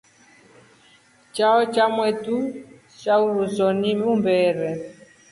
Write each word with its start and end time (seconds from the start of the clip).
Chao 1.33 1.61
cha 1.73 1.85
kwamotu 1.87 2.35
cha 2.99 3.13
uruuso 3.23 3.67
ni 3.79 3.91
umberere. 4.11 4.69